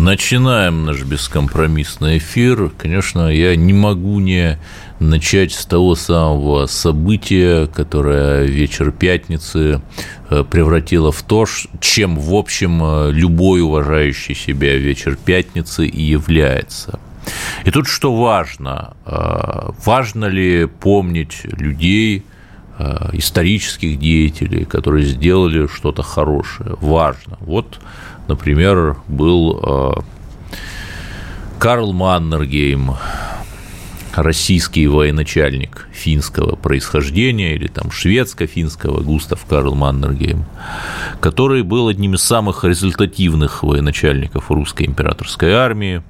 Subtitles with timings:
[0.00, 2.70] Начинаем наш бескомпромиссный эфир.
[2.78, 4.56] Конечно, я не могу не
[5.00, 9.82] начать с того самого события, которое вечер пятницы
[10.30, 11.46] э, превратило в то,
[11.80, 17.00] чем, в общем, э, любой уважающий себя вечер пятницы и является.
[17.64, 18.94] И тут что важно?
[19.04, 22.24] Э, важно ли помнить людей,
[23.12, 26.76] исторических деятелей, которые сделали что-то хорошее?
[26.80, 27.36] Важно.
[27.40, 27.80] Вот,
[28.28, 30.04] например, был
[31.58, 32.92] Карл Маннергейм,
[34.22, 40.44] российский военачальник финского происхождения или там шведско-финского Густав Карл Маннергейм,
[41.20, 46.02] который был одним из самых результативных военачальников русской императорской армии,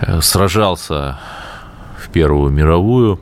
[0.00, 1.18] э, сражался
[1.98, 3.20] в Первую мировую,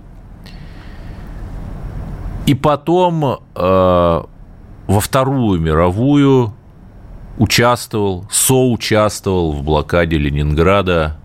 [2.47, 6.56] и потом э, во Вторую мировую
[7.39, 11.17] участвовал, соучаствовал в блокаде Ленинграда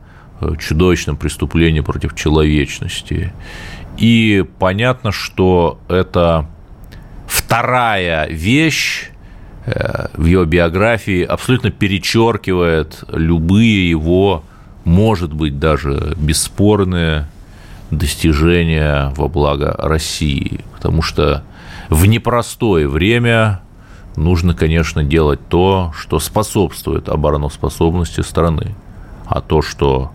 [0.59, 3.33] чудовищном преступлении против человечности.
[3.97, 6.47] И понятно, что это
[7.27, 9.09] вторая вещь
[9.65, 14.43] э, в его биографии абсолютно перечеркивает любые его,
[14.83, 17.27] может быть, даже бесспорные
[17.91, 20.61] достижения во благо России.
[20.73, 21.43] Потому что
[21.89, 23.61] в непростое время
[24.15, 28.75] нужно, конечно, делать то, что способствует обороноспособности страны.
[29.25, 30.11] А то, что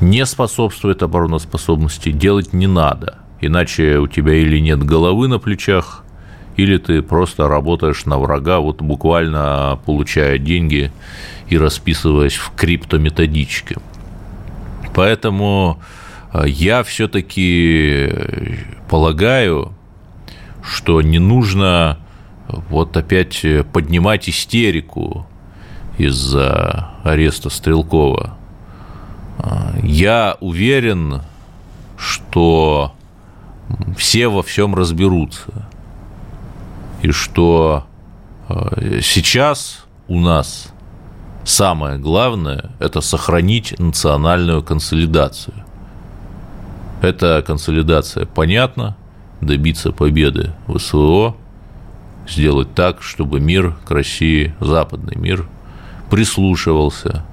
[0.00, 3.18] не способствует обороноспособности, делать не надо.
[3.40, 6.04] Иначе у тебя или нет головы на плечах,
[6.56, 10.92] или ты просто работаешь на врага, вот буквально получая деньги
[11.48, 13.76] и расписываясь в криптометодичке.
[14.94, 15.80] Поэтому
[16.32, 18.12] э, я все-таки
[18.88, 19.72] полагаю,
[20.62, 21.98] что не нужно
[22.68, 25.26] вот опять поднимать истерику
[25.98, 28.36] из-за ареста Стрелкова.
[29.82, 31.22] Я уверен,
[31.96, 32.92] что
[33.96, 35.68] все во всем разберутся.
[37.02, 37.84] И что
[38.48, 40.72] э, сейчас у нас
[41.44, 45.54] самое главное– это сохранить национальную консолидацию.
[47.00, 48.96] Эта консолидация понятна,
[49.40, 51.36] добиться победы в СВО,
[52.32, 55.46] сделать так, чтобы мир к России, западный мир,
[56.10, 57.24] прислушивался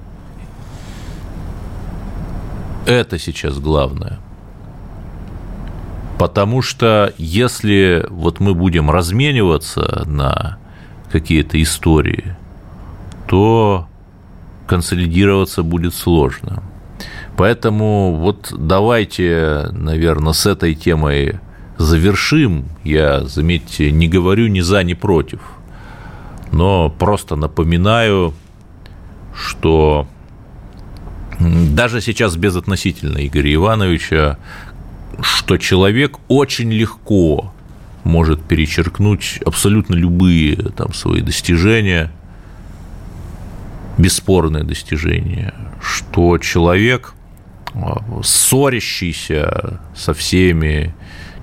[2.90, 4.18] это сейчас главное.
[6.18, 10.58] Потому что если вот мы будем размениваться на
[11.10, 12.36] какие-то истории,
[13.26, 13.88] то
[14.66, 16.62] консолидироваться будет сложно.
[17.36, 21.40] Поэтому вот давайте, наверное, с этой темой
[21.80, 22.66] завершим.
[22.84, 25.40] Я, заметьте, не говорю ни за, ни против,
[26.52, 28.34] но просто напоминаю,
[29.34, 30.06] что
[31.38, 34.38] даже сейчас безотносительно Игоря Ивановича,
[35.22, 37.52] что человек очень легко
[38.04, 42.12] может перечеркнуть абсолютно любые там свои достижения,
[43.96, 47.14] бесспорные достижения, что человек,
[47.74, 50.94] а, ссорящийся со всеми,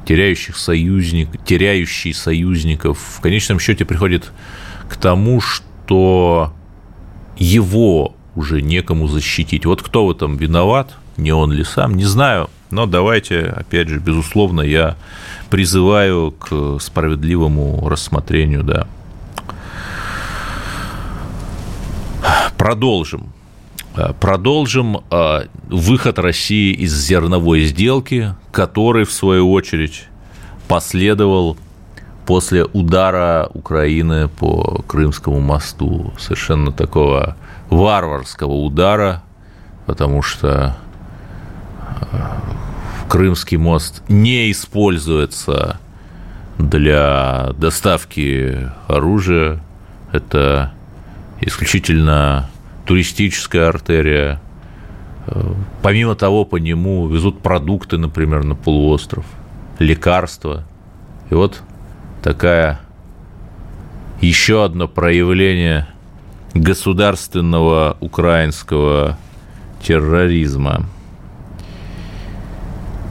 [0.07, 4.31] теряющих союзник, теряющий союзников, в конечном счете приходит
[4.87, 6.53] к тому, что
[7.37, 9.65] его уже некому защитить.
[9.65, 13.99] Вот кто в этом виноват, не он ли сам, не знаю, но давайте, опять же,
[13.99, 14.95] безусловно, я
[15.49, 18.87] призываю к справедливому рассмотрению, да.
[22.57, 23.33] Продолжим.
[24.19, 30.05] Продолжим а, выход России из зерновой сделки, который, в свою очередь,
[30.67, 31.57] последовал
[32.27, 36.13] после удара Украины по Крымскому мосту.
[36.19, 37.37] Совершенно такого
[37.69, 39.23] варварского удара,
[39.85, 40.77] потому что
[42.11, 42.17] э,
[43.07, 45.79] Крымский мост не используется
[46.57, 49.61] для доставки оружия.
[50.11, 50.73] Это
[51.39, 52.49] исключительно
[52.87, 54.41] туристическая артерия.
[55.27, 55.53] Э,
[55.83, 59.25] помимо того, по нему везут продукты, например, на полуостров,
[59.77, 60.63] лекарства.
[61.29, 61.61] И вот
[62.23, 62.79] такая
[64.21, 65.87] еще одно проявление
[66.53, 69.17] государственного украинского
[69.83, 70.85] терроризма.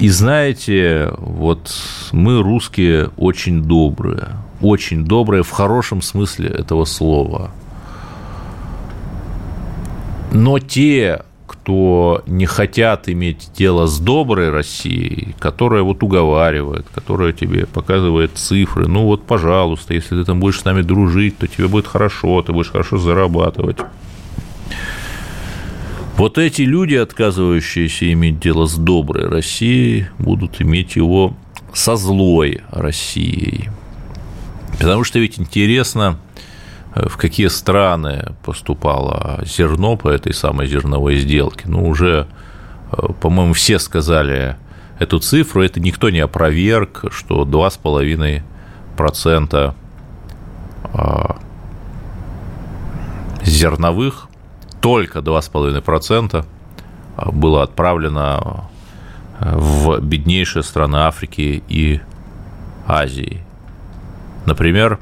[0.00, 1.72] И знаете, вот
[2.12, 4.28] мы русские очень добрые,
[4.60, 7.50] очень добрые в хорошем смысле этого слова.
[10.36, 17.64] Но те, кто не хотят иметь дело с доброй Россией, которая вот уговаривает, которая тебе
[17.64, 21.86] показывает цифры, ну вот, пожалуйста, если ты там будешь с нами дружить, то тебе будет
[21.86, 23.78] хорошо, ты будешь хорошо зарабатывать.
[26.18, 31.34] Вот эти люди, отказывающиеся иметь дело с доброй Россией, будут иметь его
[31.72, 33.70] со злой Россией.
[34.78, 36.18] Потому что ведь интересно,
[36.96, 41.64] в какие страны поступало зерно по этой самой зерновой сделке.
[41.66, 42.26] Ну, уже,
[42.92, 44.56] э, по-моему, все сказали
[44.98, 49.74] эту цифру, это никто не опроверг, что 2,5%
[50.84, 51.36] а,
[53.42, 54.28] зерновых,
[54.80, 56.46] только 2,5%
[57.32, 58.70] было отправлено
[59.40, 62.00] в беднейшие страны Африки и
[62.86, 63.42] Азии.
[64.46, 64.98] Например,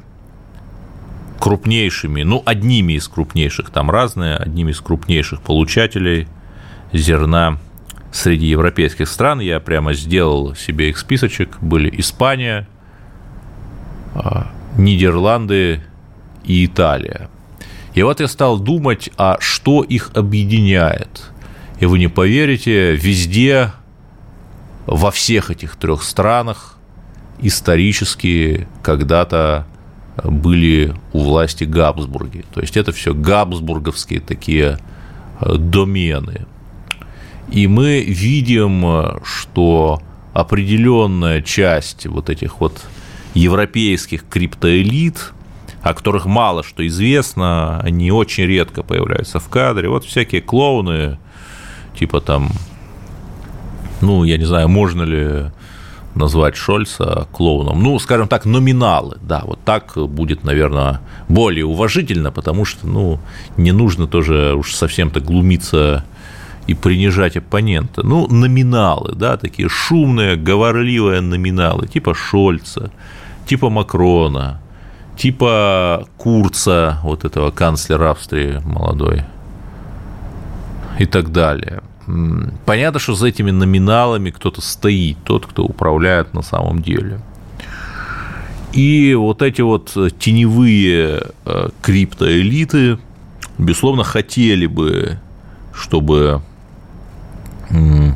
[1.39, 6.27] крупнейшими, ну, одними из крупнейших, там разные, одними из крупнейших получателей
[6.93, 7.59] зерна
[8.11, 9.39] среди европейских стран.
[9.39, 11.57] Я прямо сделал себе их списочек.
[11.61, 12.67] Были Испания,
[14.13, 15.81] а, Нидерланды
[16.45, 17.29] и Италия.
[17.93, 21.31] И вот я стал думать, а что их объединяет.
[21.79, 23.71] И вы не поверите, везде,
[24.85, 26.77] во всех этих трех странах
[27.39, 29.65] исторически когда-то
[30.23, 32.45] были у власти Габсбурги.
[32.53, 34.79] То есть это все габсбурговские такие
[35.39, 36.45] э, домены.
[37.51, 40.01] И мы видим, что
[40.33, 42.81] определенная часть вот этих вот
[43.35, 45.33] европейских криптоэлит,
[45.81, 49.89] о которых мало что известно, они очень редко появляются в кадре.
[49.89, 51.19] Вот всякие клоуны,
[51.97, 52.49] типа там,
[54.01, 55.51] ну, я не знаю, можно ли
[56.15, 57.83] назвать Шольца клоуном.
[57.83, 63.19] Ну, скажем так, номиналы, да, вот так будет, наверное, более уважительно, потому что, ну,
[63.57, 66.05] не нужно тоже уж совсем-то глумиться
[66.67, 68.03] и принижать оппонента.
[68.03, 72.91] Ну, номиналы, да, такие шумные, говорливые номиналы, типа Шольца,
[73.45, 74.61] типа Макрона,
[75.17, 79.23] типа Курца, вот этого канцлера Австрии молодой,
[80.97, 81.83] и так далее–
[82.65, 87.19] понятно, что за этими номиналами кто-то стоит, тот, кто управляет на самом деле.
[88.75, 92.99] И вот эти вот э, теневые э, криптоэлиты,
[93.57, 95.17] безусловно, хотели бы,
[95.73, 96.41] чтобы
[97.69, 98.11] э,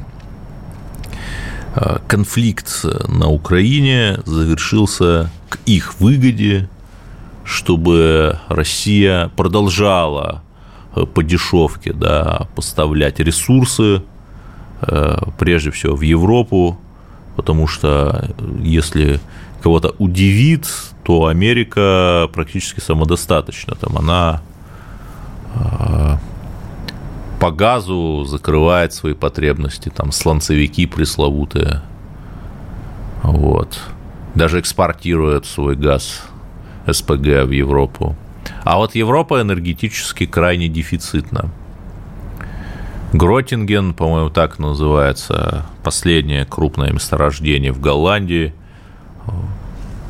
[2.08, 6.68] конфликт на Украине завершился к их выгоде,
[7.46, 10.44] чтобы Россия продолжала
[11.14, 14.02] по дешевке да, поставлять ресурсы,
[14.82, 16.78] э, прежде всего в Европу,
[17.36, 19.20] потому что э, если
[19.62, 20.68] кого-то удивит,
[21.04, 23.76] то Америка практически самодостаточна.
[23.76, 24.42] Там она
[27.40, 31.82] по газу закрывает свои потребности, там сланцевики пресловутые,
[33.24, 33.80] вот.
[34.36, 36.24] Даже экспортирует свой газ
[36.90, 38.16] СПГ в Европу.
[38.64, 41.50] А вот Европа энергетически крайне дефицитна.
[43.14, 48.54] Гротинген, по-моему, так называется, последнее крупное месторождение в Голландии.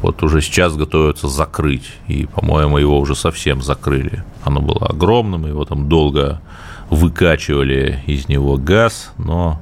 [0.01, 4.24] Вот уже сейчас готовятся закрыть, и, по-моему, его уже совсем закрыли.
[4.44, 6.41] Оно было огромным, его там долго
[6.89, 9.62] выкачивали из него газ, но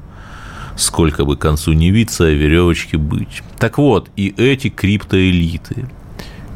[0.75, 3.41] сколько бы концу не виться, веревочки быть.
[3.57, 5.89] Так вот, и эти криптоэлиты,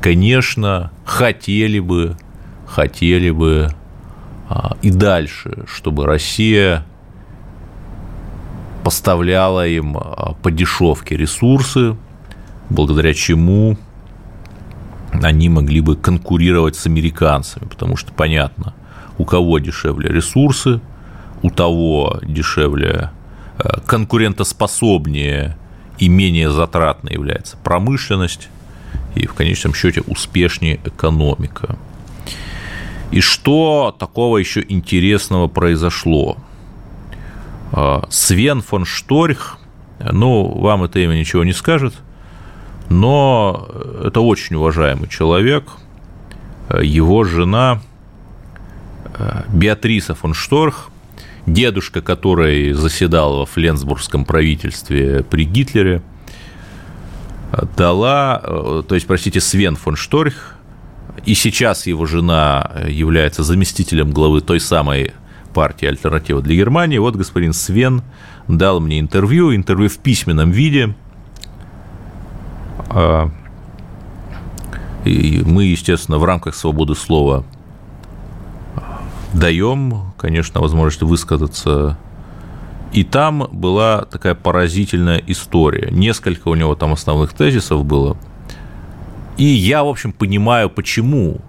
[0.02, 2.18] конечно, хотели бы,
[2.66, 3.70] хотели бы
[4.50, 6.86] а, и дальше, чтобы Россия
[8.84, 11.96] поставляла им а, по дешевке ресурсы,
[12.70, 13.78] благодаря чему
[15.12, 18.74] они могли бы конкурировать с американцами, потому что понятно,
[19.18, 20.82] у кого дешевле ресурсы,
[21.44, 23.12] у того дешевле
[23.58, 25.58] а, конкурентоспособнее
[26.00, 28.50] и менее затратной является промышленность,
[29.16, 31.78] и в конечном счете успешнее экономика.
[33.12, 36.38] И что такого еще интересного произошло?
[37.74, 39.60] А, Свен фон Шторх,
[40.00, 41.94] ну, вам это имя ничего не скажет,
[42.90, 43.68] но
[44.04, 45.66] это очень уважаемый человек.
[46.82, 47.82] Его жена
[49.06, 50.90] а, Беатриса фон Шторх,
[51.46, 56.02] дедушка, который заседал во Фленсбургском правительстве при Гитлере,
[57.78, 60.56] дала, э, то есть, простите, Свен фон Шторх,
[61.26, 65.14] и сейчас его жена является заместителем главы той самой
[65.54, 66.98] партии «Альтернатива для Германии».
[66.98, 68.02] Вот господин Свен
[68.48, 70.96] дал мне интервью, интервью в письменном виде.
[72.90, 73.30] А,
[75.06, 77.46] и мы, естественно, в рамках свободы слова
[79.34, 81.98] даем, конечно, возможность высказаться.
[82.92, 85.90] И там была такая поразительная история.
[85.92, 88.18] Несколько у него там основных тезисов было.
[89.38, 91.40] И я, в общем, понимаю, почему.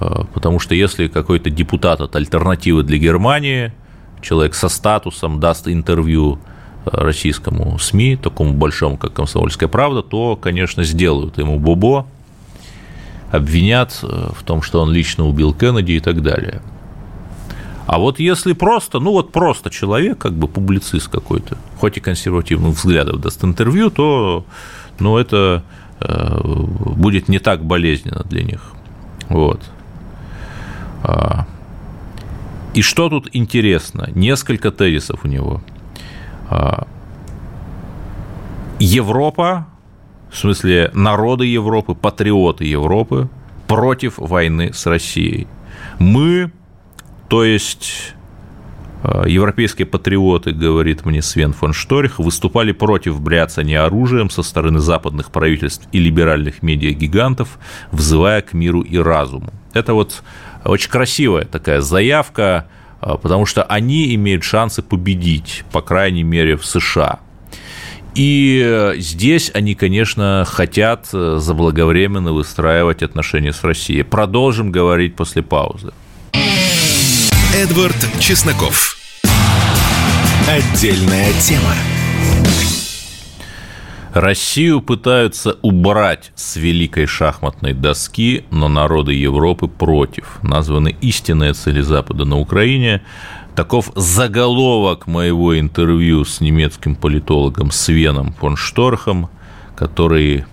[0.00, 3.72] А, потому что если какой-то депутат от альтернативы для Германии,
[4.20, 6.40] человек со статусом даст интервью
[6.84, 12.06] а, российскому СМИ, такому большому, как «Комсомольская правда», то, конечно, сделают ему бобо,
[13.30, 16.62] обвинят а, в том, что он лично убил Кеннеди и так далее.
[17.86, 22.76] А вот если просто, ну вот просто человек, как бы публицист какой-то, хоть и консервативных
[22.76, 24.44] взглядов даст интервью, то
[25.00, 25.64] ну, это
[26.00, 28.72] э, будет не так болезненно для них.
[29.28, 29.62] Вот.
[31.02, 31.46] А,
[32.74, 34.08] и что тут интересно?
[34.14, 35.62] Несколько тезисов у него.
[36.48, 36.86] А,
[38.78, 39.66] Европа,
[40.30, 43.28] в смысле народы Европы, патриоты Европы
[43.66, 45.46] против войны с Россией.
[45.98, 46.50] Мы
[47.30, 48.12] то есть
[49.04, 55.30] э, европейские патриоты, говорит мне Свен фон Шторих, выступали против бряцания оружием со стороны западных
[55.30, 57.60] правительств и либеральных медиагигантов,
[57.92, 59.52] взывая к миру и разуму.
[59.74, 60.24] Это вот
[60.64, 62.66] очень красивая такая заявка,
[63.00, 67.20] э, потому что они имеют шансы победить, по крайней мере, в США.
[68.16, 74.02] И э, здесь они, конечно, хотят заблаговременно выстраивать отношения с Россией.
[74.02, 75.92] Продолжим говорить после паузы.
[77.60, 78.96] Эдвард Чесноков.
[80.48, 81.74] Отдельная тема.
[84.14, 90.38] Россию пытаются убрать с великой шахматной доски, но народы Европы против.
[90.42, 93.02] Названы истинные цели Запада на Украине.
[93.54, 99.28] Таков заголовок моего интервью с немецким политологом Свеном фон Шторхом,
[99.76, 100.46] который,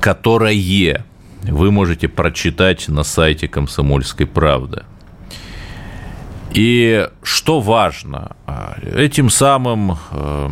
[0.00, 1.04] которое
[1.42, 4.84] вы можете прочитать на сайте «Комсомольской правды».
[6.58, 10.48] И что важно, а, этим самым э,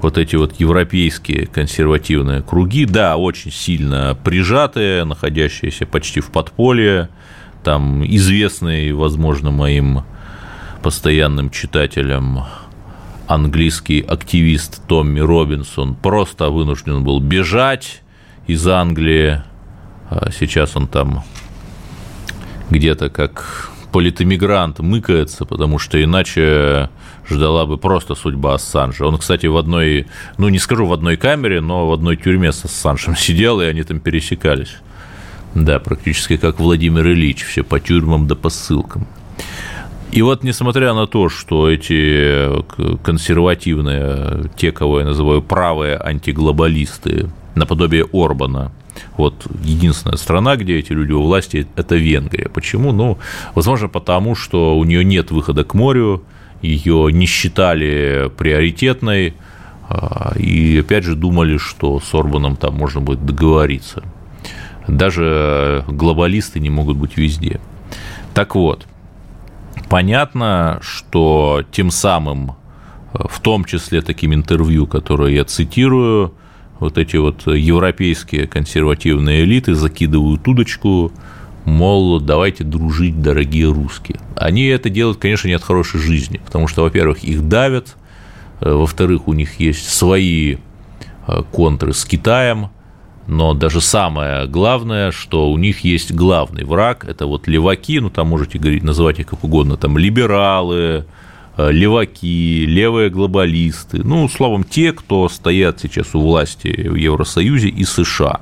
[0.00, 7.08] вот эти вот европейские консервативные круги, да, очень сильно прижатые, находящиеся почти в подполье,
[7.64, 10.04] там известный, возможно, моим
[10.84, 12.44] постоянным читателям
[13.26, 18.02] английский активист Томми Робинсон просто вынужден был бежать
[18.46, 19.42] из Англии.
[20.10, 21.24] А сейчас он там
[22.70, 26.90] где-то как политэмигрант мыкается, потому что иначе
[27.30, 29.06] ждала бы просто судьба Ассанжа.
[29.06, 32.64] Он, кстати, в одной, ну, не скажу в одной камере, но в одной тюрьме с
[32.64, 34.78] Ассанжем сидел, и они там пересекались.
[35.54, 39.06] Да, практически как Владимир Ильич, все по тюрьмам да по ссылкам.
[40.10, 42.48] И вот, несмотря на то, что эти
[43.04, 48.72] консервативные, те, кого я называю правые антиглобалисты, наподобие Орбана–
[49.16, 52.48] вот единственная страна, где эти люди у власти, это Венгрия.
[52.48, 52.92] Почему?
[52.92, 53.18] Ну,
[53.54, 56.22] возможно, потому что у нее нет выхода к морю,
[56.62, 59.34] ее не считали приоритетной,
[59.88, 64.02] а, и опять же думали, что с Орбаном там можно будет договориться.
[64.88, 67.60] Даже глобалисты не могут быть везде.
[68.34, 68.86] Так вот,
[69.88, 72.52] понятно, что тем самым,
[73.12, 76.34] в том числе таким интервью, которое я цитирую,
[76.84, 81.12] вот эти вот европейские консервативные элиты закидывают удочку,
[81.64, 84.20] мол, давайте дружить, дорогие русские.
[84.36, 87.96] Они это делают, конечно, не от хорошей жизни, потому что, во-первых, их давят,
[88.60, 90.56] э, во-вторых, у них есть свои
[91.26, 92.68] э, контры с Китаем,
[93.26, 98.28] но даже самое главное, что у них есть главный враг, это вот леваки, ну там
[98.28, 101.06] можете говорить, называть их как угодно, там либералы,
[101.56, 108.40] леваки, левые глобалисты, ну, словом, те, кто стоят сейчас у власти в Евросоюзе и США.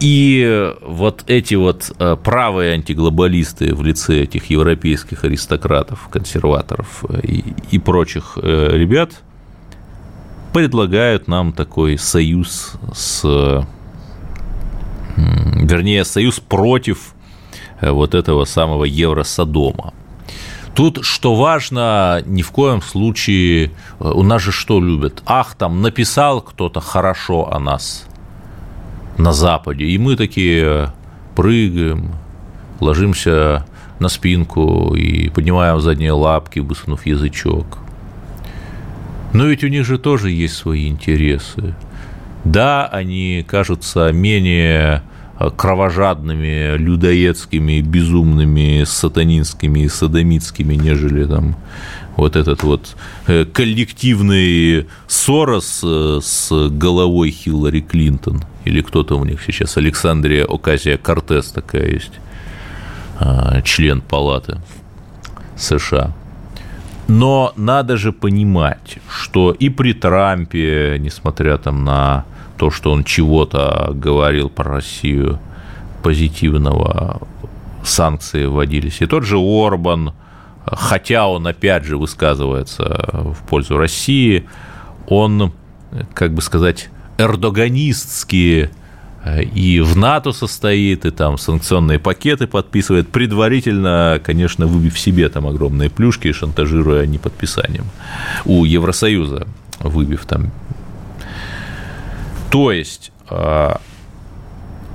[0.00, 7.44] И вот эти вот э, правые антиглобалисты в лице этих европейских аристократов, консерваторов э, и,
[7.72, 9.22] и прочих ребят
[10.52, 13.22] предлагают нам такой союз с,
[15.16, 17.14] вернее, союз против
[17.82, 19.92] вот этого самого Евросодома.
[20.78, 25.24] Тут, что важно, ни в коем случае, э, у нас же что любят?
[25.26, 28.06] Ах, там написал кто-то хорошо о нас
[29.16, 30.92] на Западе, и мы такие
[31.34, 32.14] прыгаем,
[32.78, 33.66] ложимся
[33.98, 37.78] на спинку и поднимаем задние лапки, высунув язычок.
[39.32, 41.74] Но ведь у них же тоже есть свои интересы.
[42.44, 45.02] Да, они кажутся менее
[45.56, 51.56] кровожадными, людоедскими, безумными, сатанинскими и садомитскими, нежели там
[52.16, 52.96] вот этот вот
[53.28, 60.98] э, коллективный Сорос э, с головой Хиллари Клинтон, или кто-то у них сейчас, Александрия Оказия
[60.98, 62.12] Кортес такая есть,
[63.20, 64.58] а, член палаты
[65.56, 66.12] США.
[67.06, 72.24] Но надо же понимать, что и при Трампе, несмотря там на
[72.58, 75.38] то, что он чего-то говорил про Россию
[76.02, 77.20] позитивного,
[77.84, 79.00] санкции вводились.
[79.00, 80.12] И тот же Орбан,
[80.66, 84.44] хотя он опять же высказывается в пользу России,
[85.06, 85.52] он,
[86.14, 88.70] как бы сказать, эрдоганистские
[89.54, 95.90] и в НАТО состоит, и там санкционные пакеты подписывает, предварительно, конечно, выбив себе там огромные
[95.90, 97.86] плюшки, шантажируя неподписанием.
[98.44, 99.46] У Евросоюза
[99.80, 100.50] выбив там
[102.50, 103.80] то есть а,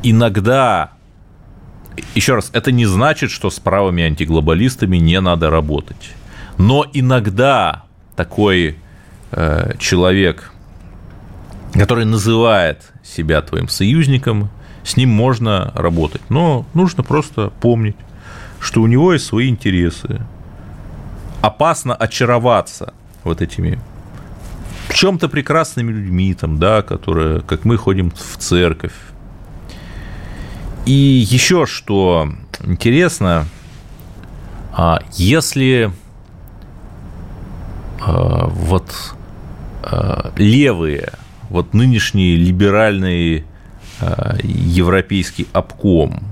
[0.04, 0.92] иногда,
[2.16, 6.12] еще раз, это не значит, что с правыми антиглобалистами не надо работать.
[6.58, 7.84] Но иногда
[8.16, 8.78] такой
[9.32, 10.52] э, человек,
[11.74, 14.50] который называет себя твоим союзником,
[14.84, 16.22] с ним можно работать.
[16.30, 17.96] Но нужно просто помнить,
[18.60, 20.22] что у него есть свои интересы.
[21.42, 22.94] Опасно очароваться
[23.24, 23.80] вот этими
[24.94, 28.94] в чем-то прекрасными людьми, там, да, которые, как мы ходим в церковь.
[30.86, 32.30] И еще что
[32.64, 33.48] интересно,
[34.72, 35.92] а, если
[38.02, 39.16] а, вот
[39.82, 41.14] а, левые,
[41.50, 43.46] вот нынешний либеральный
[44.44, 46.24] европейский обком,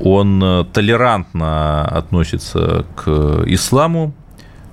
[0.00, 4.14] он толерантно относится к исламу,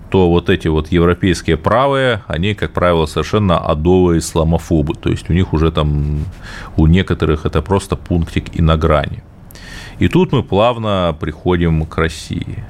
[0.09, 4.93] то вот эти вот европейские правые, они, как правило, совершенно адовые исламофобы.
[4.93, 6.25] То есть у них уже там,
[6.77, 9.23] у некоторых это просто пунктик и на грани.
[9.99, 12.63] И тут мы плавно приходим к России.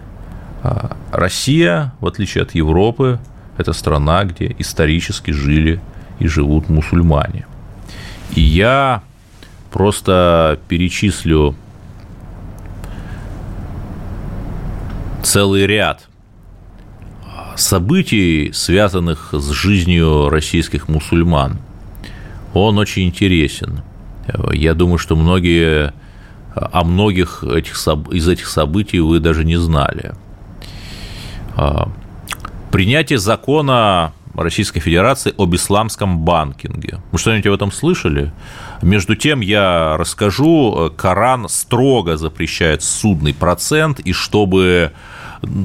[0.63, 3.19] А, Россия, в отличие от Европы,
[3.57, 5.79] это страна, где исторически жили
[6.19, 7.45] и живут мусульмане.
[8.35, 9.01] И я
[9.71, 11.55] просто перечислю
[15.23, 16.07] целый ряд
[17.55, 21.59] событий, связанных с жизнью российских мусульман.
[22.53, 23.81] Он очень интересен.
[24.53, 25.93] Я думаю, что многие,
[26.53, 27.75] о многих этих,
[28.11, 30.13] из этих событий вы даже не знали.
[31.55, 31.89] А,
[32.71, 36.99] принятие закона Российской Федерации об исламском банкинге.
[37.11, 38.33] Вы что-нибудь об этом слышали?
[38.81, 44.91] Между тем, я расскажу, Коран строго запрещает судный процент, и чтобы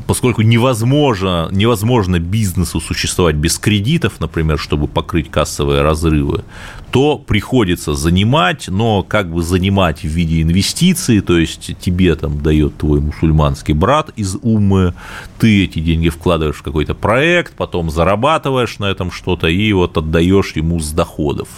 [0.06, 6.44] поскольку невозможно, невозможно бизнесу существовать без кредитов, например, чтобы покрыть кассовые разрывы,
[6.90, 12.76] то приходится занимать, но как бы занимать в виде инвестиций, то есть тебе там дает
[12.76, 14.94] твой мусульманский брат из Умы,
[15.38, 20.52] ты эти деньги вкладываешь в какой-то проект, потом зарабатываешь на этом что-то и вот отдаешь
[20.56, 21.48] ему с доходов.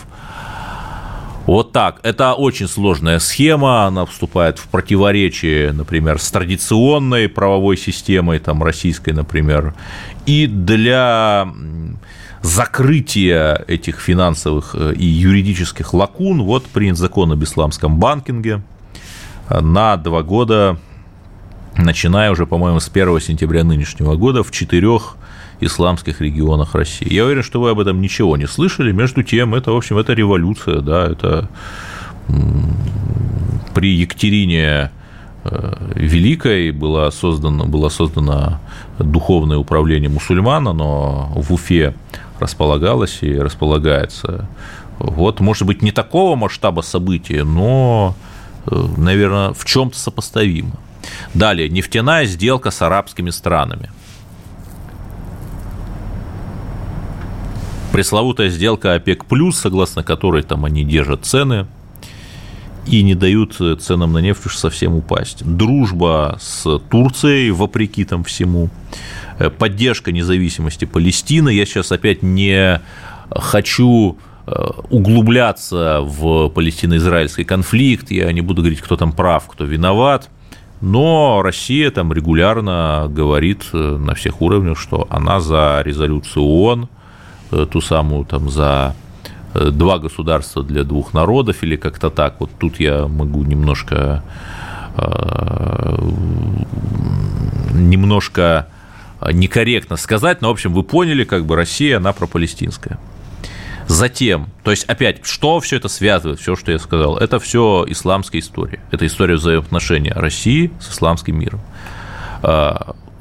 [1.47, 1.99] Вот так.
[2.03, 9.11] Это очень сложная схема, она вступает в противоречие, например, с традиционной правовой системой, там, российской,
[9.11, 9.75] например.
[10.25, 11.49] И для
[12.43, 18.63] закрытия этих финансовых э, и юридических лакун вот принят закон об исламском банкинге
[19.49, 20.79] на два года,
[21.77, 25.17] начиная уже, по-моему, с 1 сентября нынешнего года в четырех
[25.63, 27.13] исламских регионах России.
[27.13, 28.93] Я уверен, что вы об этом ничего не слышали.
[28.93, 31.49] Между тем, это, в общем, это революция, да, это
[33.75, 34.91] при Екатерине
[35.45, 38.61] э, Великой было создано, было создано
[38.99, 41.95] духовное управление мусульман, оно в Уфе
[42.39, 44.49] располагалось и располагается.
[44.99, 48.15] Вот, может быть, не такого масштаба события, но,
[48.67, 50.73] э, наверное, в чем-то сопоставимо.
[51.35, 53.91] Далее, нефтяная сделка с арабскими странами–
[57.93, 61.67] пресловутая сделка ОПЕК+, плюс, согласно которой там они держат цены
[62.87, 65.45] и не дают ценам на нефть уж совсем упасть.
[65.45, 68.71] Дружба с Турцией, вопреки там всему.
[69.39, 71.51] Э, поддержка независимости Палестины.
[71.51, 72.81] Я сейчас опять не
[73.31, 74.53] хочу э,
[74.91, 80.29] углубляться в палестино-израильский конфликт, я не буду говорить, кто там прав, кто виноват,
[80.81, 87.02] но Россия там регулярно говорит э, на всех уровнях, что она за резолюцию ООН– Э,
[87.71, 88.95] ту самую там за
[89.55, 92.41] э, два государства для двух народов или как-то так.
[92.41, 94.23] Вот тут я могу немножко
[94.97, 95.99] э,
[97.73, 98.69] немножко
[99.33, 102.99] некорректно сказать, но, в общем, вы поняли, как бы Россия, она пропалестинская.
[103.87, 108.41] Затем, то есть опять, что все это связывает, все, что я сказал, это все исламская
[108.41, 108.81] история.
[108.91, 111.61] Это история взаимоотношения России с исламским миром.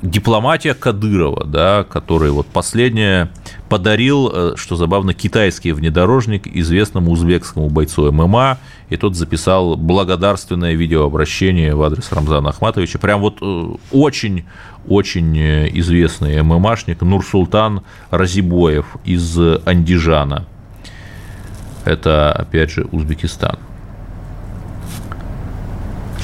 [0.01, 3.29] Дипломатия Кадырова, да, который вот последнее
[3.69, 8.57] подарил, э, что забавно, китайский внедорожник известному узбекскому бойцу ММА,
[8.89, 12.97] и тот записал благодарственное видеообращение в адрес Рамзана Ахматовича.
[12.97, 13.43] Прям вот
[13.91, 20.47] очень-очень э, э, известный ММАшник Нурсултан Разибоев из Андижана.
[21.85, 23.59] Это, опять же, Узбекистан.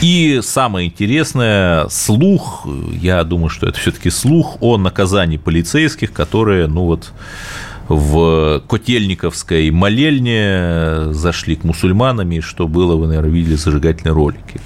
[0.02, 2.68] И самое интересное, слух,
[3.02, 7.12] я думаю, что это все-таки слух о наказании полицейских, которые, ну вот,
[7.88, 14.62] в Котельниковской молельне зашли к мусульманам, и что было, вы, наверное, видели зажигательные ролики.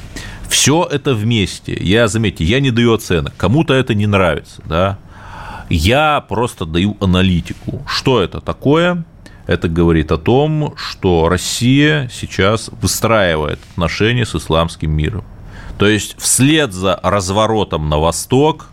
[0.49, 1.77] Все это вместе.
[1.79, 3.33] Я, заметьте, я не даю оценок.
[3.37, 4.97] Кому-то это не нравится, да.
[5.69, 7.81] Я просто даю аналитику.
[7.87, 9.05] Что это такое?
[9.47, 15.23] Это говорит о том, что Россия сейчас выстраивает отношения с исламским миром.
[15.77, 18.67] То есть вслед за разворотом на восток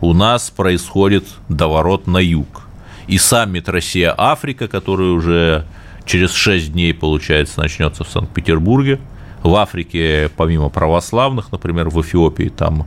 [0.00, 2.62] у нас происходит доворот на юг.
[3.08, 5.64] И саммит Россия-Африка, который уже
[6.04, 9.00] через 6 дней, получается, начнется в Санкт-Петербурге.
[9.42, 12.86] В Африке, помимо православных, например, в Эфиопии, там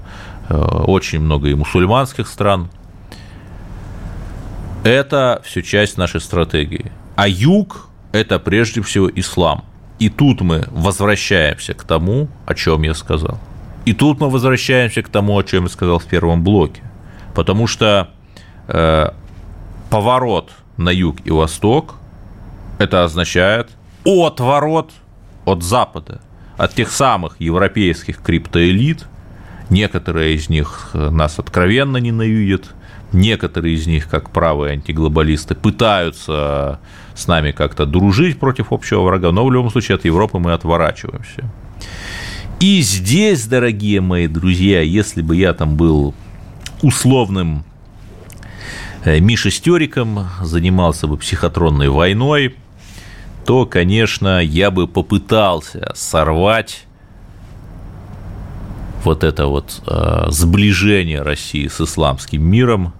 [0.50, 2.70] э, очень много и мусульманских стран.
[4.84, 6.92] Это все часть нашей стратегии.
[7.22, 9.64] А юг– это прежде всего ислам.
[10.00, 13.38] И тут мы возвращаемся к тому, о чем я сказал.
[13.86, 16.82] И тут мы возвращаемся к тому, о чем я сказал в первом блоке.
[17.36, 18.10] Потому что
[18.68, 19.12] э,
[19.92, 21.94] поворот на юг и восток
[22.80, 23.70] это означает
[24.04, 24.92] отворот
[25.46, 26.22] от Запада,
[26.58, 29.06] от тех самых европейских криптоэлит.
[29.70, 32.74] Некоторые из них нас откровенно ненавидят,
[33.14, 36.80] некоторые из них, как правые антиглобалисты, пытаются
[37.14, 41.50] с нами как-то дружить против общего врага, но в любом случае от Европы мы отворачиваемся.
[42.60, 46.14] И здесь, дорогие мои друзья, если бы я там был
[46.84, 47.66] условным
[49.04, 52.56] э, Мишестериком, занимался бы психотронной войной,
[53.46, 56.86] то, конечно, я бы попытался сорвать
[59.04, 62.94] вот это вот э, сближение России с исламским миром,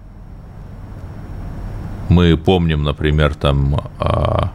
[2.08, 4.52] мы помним, например, там а,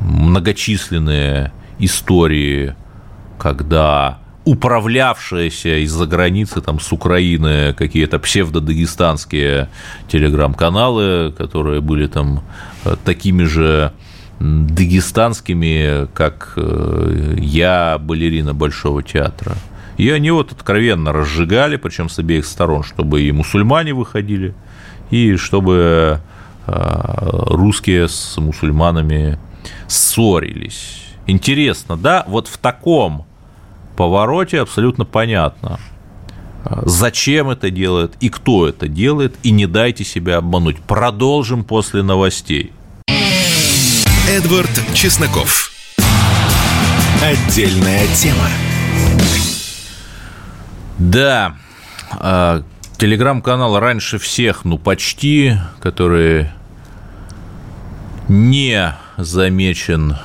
[0.00, 2.74] многочисленные истории,
[3.38, 9.68] когда управлявшиеся из-за границы там, с Украины какие-то псевдодагестанские
[10.08, 12.42] телеграм-каналы, которые были там
[12.84, 13.92] э, такими же
[14.40, 19.54] дагестанскими, как э, я, балерина Большого театра.
[19.98, 24.54] И они вот откровенно разжигали, причем с обеих сторон, чтобы и мусульмане выходили,
[25.10, 26.20] и чтобы
[26.68, 29.38] русские с мусульманами
[29.86, 31.04] ссорились.
[31.26, 32.24] Интересно, да?
[32.26, 33.26] Вот в таком
[33.96, 35.78] повороте абсолютно понятно,
[36.64, 40.78] э, зачем это делает и кто это делает, и не дайте себя обмануть.
[40.80, 42.72] Продолжим после новостей.
[44.30, 45.72] Эдвард Чесноков.
[47.22, 48.48] Отдельная тема.
[50.98, 51.56] Да,
[52.20, 52.62] э,
[52.98, 56.52] телеграм-канал раньше всех, ну почти, которые
[58.28, 60.16] не замечен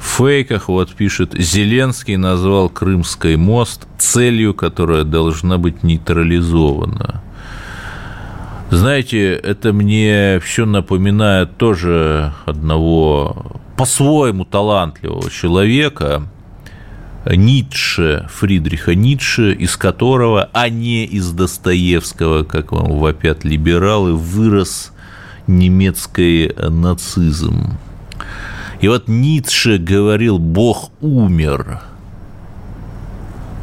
[0.00, 0.68] в фейках.
[0.68, 7.22] Вот пишет, Зеленский назвал Крымский мост целью, которая должна быть нейтрализована.
[8.70, 16.22] Знаете, это мне все напоминает тоже одного по-своему талантливого человека,
[17.26, 24.92] Ницше, Фридриха Ницше, из которого, а не из Достоевского, как вам вопят либералы, вырос
[25.46, 27.78] немецкий нацизм.
[28.80, 31.80] И вот Ницше говорил, Бог умер.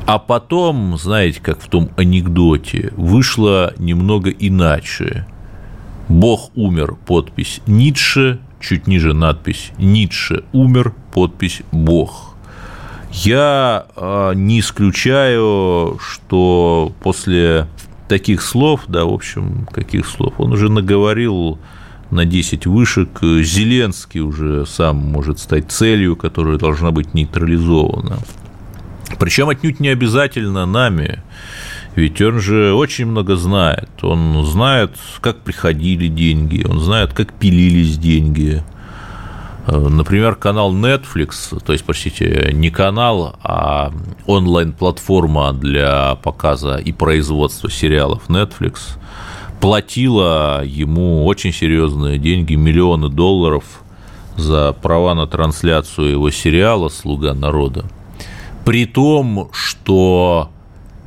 [0.05, 5.25] А потом, знаете, как в том анекдоте, вышло немного иначе.
[6.09, 12.35] Бог умер, подпись Ницше, чуть ниже надпись Ницше умер, подпись Бог.
[13.11, 17.67] Я а, не исключаю, что после
[18.07, 21.59] таких слов, да, в общем, каких слов, он уже наговорил
[22.11, 23.09] на 10 вышек.
[23.21, 28.19] Зеленский уже сам может стать целью, которая должна быть нейтрализована.
[29.19, 31.21] Причем отнюдь не обязательно нами,
[31.95, 33.89] ведь он же очень много знает.
[34.01, 38.63] Он знает, как приходили деньги, он знает, как пилились деньги.
[39.65, 43.93] Например, канал Netflix, то есть, простите, не канал, а
[44.25, 48.97] онлайн-платформа для показа и производства сериалов Netflix
[49.61, 53.63] платила ему очень серьезные деньги, миллионы долларов
[54.35, 57.85] за права на трансляцию его сериала «Слуга народа».
[58.65, 60.49] При том, что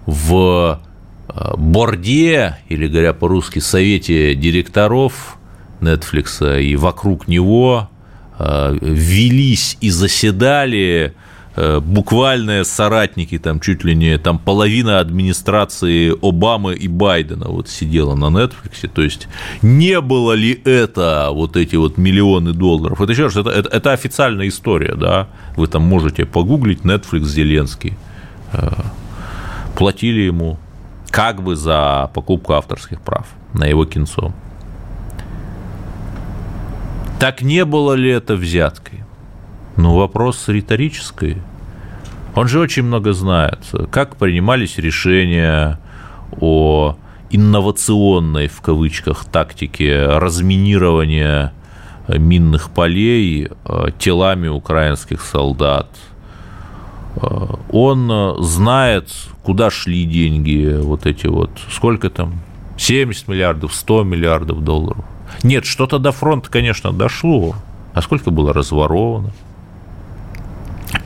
[0.07, 0.81] в
[1.29, 5.37] э, борде, или говоря по-русски, совете директоров
[5.81, 7.95] Netflix и вокруг него э,
[8.38, 11.14] велись и заседали
[11.59, 18.14] Э, буквальные соратники, там чуть ли не там половина администрации Обамы и Байдена вот сидела
[18.14, 19.27] на Netflix, то есть
[19.62, 23.01] не было ли это вот эти вот миллионы долларов?
[23.01, 27.94] Это еще раз, это, это, это официальная история, да, вы там можете погуглить Netflix Зеленский,
[28.53, 28.68] э,
[29.79, 30.59] платили ему
[31.11, 34.35] как бы за покупку авторских прав на его кинцо.
[37.18, 39.05] Так не было ли это взяткой?
[39.76, 41.38] Ну, вопрос риторический.
[42.35, 43.61] Он же очень много знает.
[43.90, 45.81] Как принимались решения
[46.38, 46.96] о
[47.31, 51.55] инновационной, в кавычках, тактике разминирования
[52.07, 55.88] минных полей э, телами украинских солдат.
[57.16, 59.11] Э, он знает,
[59.42, 62.40] куда шли деньги, вот эти вот, сколько там,
[62.76, 65.05] 70 миллиардов, 100 миллиардов долларов.
[65.43, 67.55] Нет, что-то до фронта, конечно, дошло.
[67.95, 69.33] А сколько было разворовано?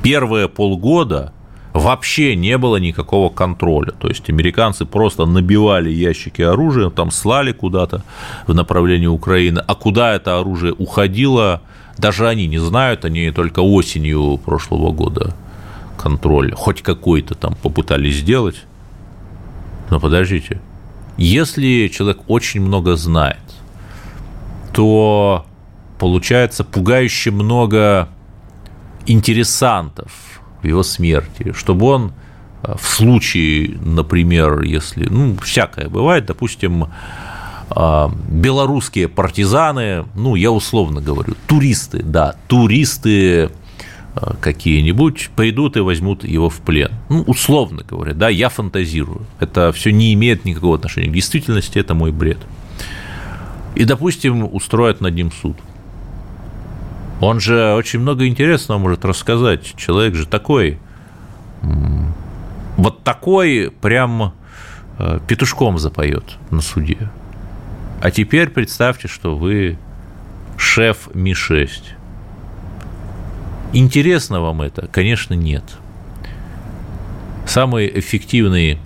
[0.03, 1.33] первые полгода
[1.73, 3.93] вообще не было никакого контроля.
[3.93, 8.03] То есть американцы просто набивали ящики оружия, там слали куда-то
[8.47, 11.63] в направлении Украины, а куда это оружие уходило,
[11.97, 15.35] даже они не знают, они только осенью прошлого года
[15.97, 18.65] контроль хоть какой-то там попытались сделать.
[19.91, 20.61] Но подождите,
[21.19, 23.39] если человек очень много знает,
[24.73, 25.47] то
[25.99, 28.09] получается пугающе много
[29.07, 32.13] интересантов в его смерти, чтобы он
[32.63, 36.87] э, в случае, например, если, ну, всякое бывает, допустим,
[37.75, 43.51] э, белорусские партизаны, ну, я условно говорю, туристы, да, туристы э,
[44.41, 46.93] какие-нибудь придут и возьмут его в плен.
[47.09, 49.27] Ну, условно говоря, да, я фантазирую.
[49.39, 52.39] Это все не имеет никакого отношения к действительности, это мой бред.
[53.75, 55.57] И, допустим, устроят над ним суд–
[57.21, 59.75] он же очень много интересного может рассказать.
[59.77, 60.79] Человек же такой,
[62.77, 64.33] вот такой прям
[64.99, 67.11] э, петушком запоет на суде.
[68.01, 69.77] А теперь представьте, что вы
[70.57, 71.71] шеф Ми-6.
[73.75, 74.87] Интересно вам это?
[74.87, 75.65] Конечно, нет.
[77.47, 78.79] Самый эффективный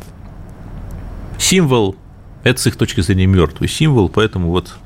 [1.38, 1.94] символ–
[2.44, 4.76] это с их точки зрения мертвый символ, поэтому вот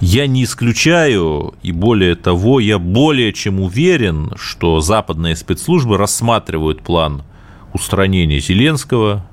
[0.00, 7.22] я не исключаю, и более того, я более чем уверен, что западные спецслужбы рассматривают план
[7.74, 9.26] устранения Зеленского,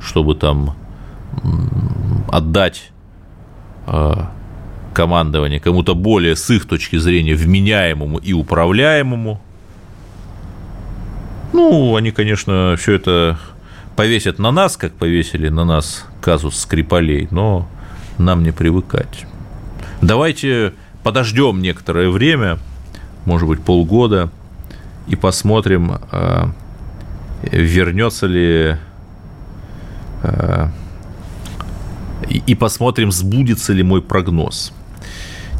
[0.00, 0.74] чтобы там
[2.32, 2.90] отдать
[3.86, 4.32] а,
[4.94, 9.40] командование кому-то более с их точки зрения вменяемому и управляемому.
[11.52, 13.38] Ну, они, конечно, все это
[14.00, 17.68] повесят на нас, как повесили на нас казус Скрипалей, но
[18.16, 19.26] нам не привыкать.
[20.00, 22.58] Давайте подождем некоторое время,
[23.26, 24.30] может быть, полгода,
[25.06, 26.50] и посмотрим, а,
[27.42, 28.76] вернется ли
[30.22, 30.70] а,
[32.46, 34.72] и посмотрим, сбудется ли мой прогноз.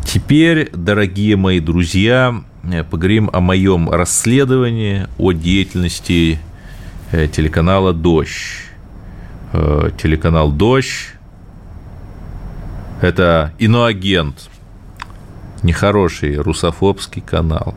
[0.02, 2.42] Теперь, дорогие мои друзья,
[2.90, 6.38] поговорим о моем расследовании, о деятельности
[7.12, 8.64] телеканала «Дождь».
[9.52, 11.14] Э, телеканал «Дождь»
[13.00, 14.50] Это иноагент,
[15.62, 17.74] нехороший русофобский канал.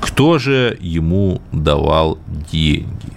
[0.00, 2.18] Кто же ему давал
[2.50, 3.12] деньги?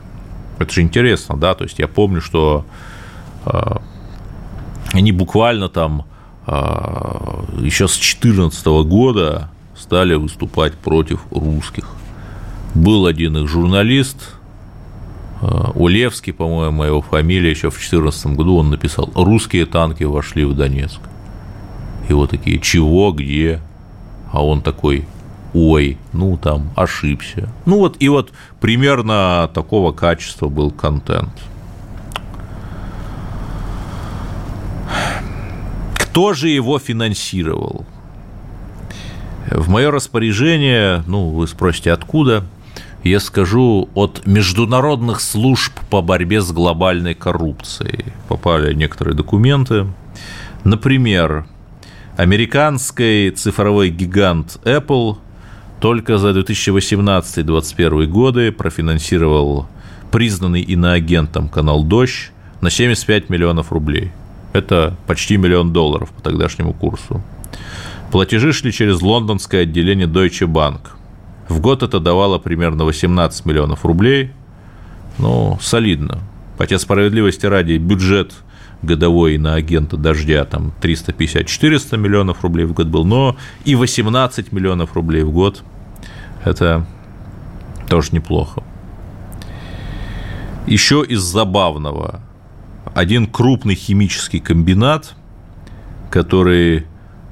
[0.60, 2.66] Это же интересно, да, то есть я помню, что
[3.46, 3.78] э,
[4.94, 6.06] они буквально там
[6.46, 6.52] э,
[7.62, 11.90] еще с 2014 года стали выступать против русских.
[12.76, 14.35] Был один их журналист, Э,
[15.42, 21.00] Улевский, по-моему, его фамилия, еще в 2014 году он написал «Русские танки вошли в Донецк».
[22.08, 23.12] И вот такие «Чего?
[23.12, 23.60] Где?»
[24.32, 25.06] А он такой
[25.54, 27.50] «Ой, ну там, ошибся».
[27.66, 31.34] Ну вот, и вот примерно такого качества был контент.
[35.96, 37.86] Кто же его финансировал?
[39.52, 42.46] В мое распоряжение, ну, вы спросите, откуда–
[43.06, 48.06] я скажу, от международных служб по борьбе с глобальной коррупцией.
[48.28, 49.86] Попали некоторые документы.
[50.64, 51.46] Например,
[52.18, 55.18] американский цифровой гигант Apple
[55.80, 59.68] только за 2018-2021 годы профинансировал
[60.12, 64.12] признанный иноагентом канал «Дождь» на 75 миллионов рублей.
[64.54, 67.22] Это почти миллион долларов по тогдашнему курсу.
[68.12, 70.80] Платежи шли через лондонское отделение Deutsche Bank.
[71.48, 74.32] В год это давало примерно 18 миллионов рублей.
[75.18, 76.20] Ну, солидно.
[76.58, 78.34] Хотя справедливости ради бюджет
[78.82, 84.94] годовой на агента «Дождя» там 350-400 миллионов рублей в год был, но и 18 миллионов
[84.94, 85.64] рублей в год–
[86.46, 86.86] это
[87.90, 88.64] тоже неплохо.
[90.68, 92.22] Еще из забавного.
[92.94, 95.16] Один крупный химический комбинат,
[96.10, 96.86] который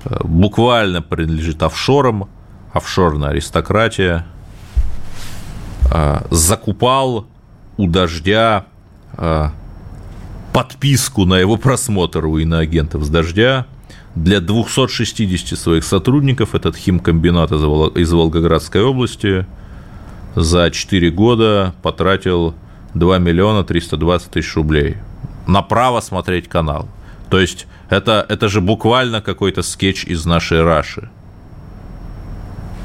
[0.06, 2.30] э, буквально принадлежит офшорам,
[2.73, 4.25] офшорная аристократия,
[5.91, 7.27] э, закупал
[7.77, 8.65] у «Дождя»
[9.17, 9.49] э,
[10.51, 13.65] подписку на его просмотр у иноагентов с «Дождя»,
[14.15, 19.47] для 260 своих сотрудников этот химкомбинат из Волгоградской области
[20.36, 22.53] за 4 года потратил
[22.93, 24.97] 2 миллиона 320 тысяч рублей
[25.47, 26.88] на право смотреть канал.
[27.29, 31.09] То есть это, это же буквально какой-то скетч из нашей Раши.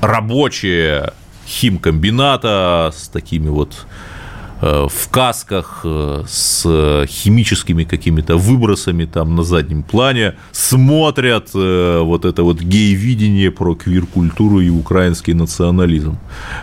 [0.00, 1.12] Рабочие
[1.46, 3.87] химкомбината с такими вот
[4.61, 12.24] Э, в касках э, с химическими какими-то выбросами там на заднем плане, смотрят э, вот
[12.24, 16.18] это вот гей-видение про квир-культуру и украинский национализм.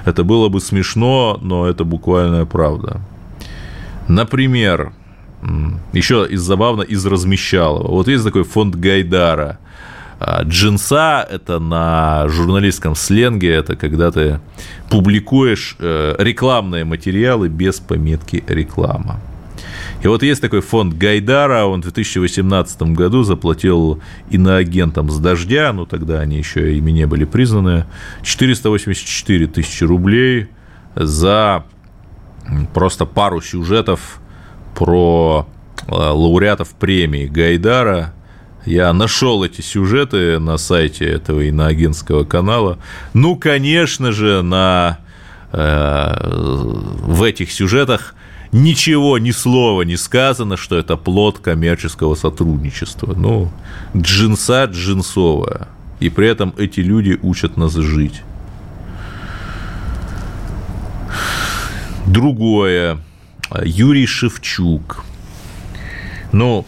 [0.05, 2.99] Это было бы смешно, но это буквальная правда.
[4.09, 4.91] Например,
[5.93, 7.87] еще из забавно из размещалого.
[7.87, 9.59] Вот есть такой фонд Гайдара–
[10.43, 14.39] джинса– это на журналистском сленге, это когда ты
[14.89, 19.19] публикуешь э, рекламные материалы без пометки «реклама».
[20.01, 25.86] И вот есть такой фонд Гайдара, он в 2018 году заплатил иноагентам с дождя, ну
[25.86, 27.86] тогда они еще ими не были признаны,
[28.23, 30.47] 484 тысячи рублей
[30.95, 31.65] за
[32.73, 34.19] просто пару сюжетов
[34.75, 35.47] про
[35.88, 38.13] э, лауреатов премии Гайдара–
[38.65, 42.80] я нашел эти сюжеты на сайте этого иноагентского канала.
[43.13, 44.99] Ну, конечно же, на,
[45.51, 48.15] э, в этих сюжетах
[48.51, 53.13] ничего, ни слова не сказано, что это плод коммерческого сотрудничества.
[53.15, 53.51] Ну,
[53.95, 55.67] джинса джинсовая.
[55.99, 58.21] И при этом эти люди учат нас жить.
[62.08, 62.99] Другое.
[63.63, 65.04] Юрий Шевчук.
[66.32, 66.65] Ну,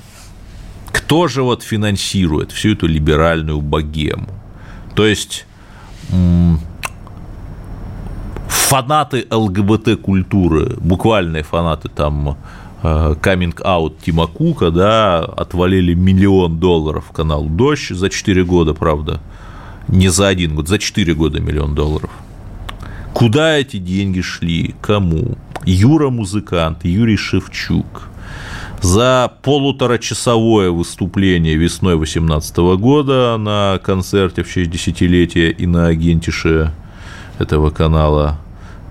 [1.08, 4.28] кто же вот финансирует всю эту либеральную богему?
[4.94, 5.46] То есть
[8.50, 12.38] фанаты ЛГБТ-культуры, буквальные фанаты там
[12.82, 19.22] каминг-аут э, Тима Кука, да, отвалили миллион долларов в канал «Дождь» за 4 года, правда,
[19.88, 22.12] не за один год, за 4 года миллион долларов.
[23.14, 24.76] Куда эти деньги шли?
[24.82, 25.38] Кому?
[25.64, 28.07] Юра музыкант, Юрий Шевчук–
[28.88, 36.72] за полуторачасовое выступление весной 2018 года на концерте в честь десятилетия и на агентише
[37.38, 38.40] этого канала